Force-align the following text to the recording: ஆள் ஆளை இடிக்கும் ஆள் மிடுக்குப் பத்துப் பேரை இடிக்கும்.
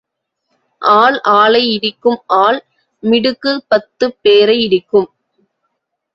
ஆள் 0.81 1.19
ஆளை 1.31 1.73
இடிக்கும் 1.73 2.21
ஆள் 2.25 2.59
மிடுக்குப் 3.03 3.63
பத்துப் 3.69 4.17
பேரை 4.21 4.63
இடிக்கும். 4.63 5.09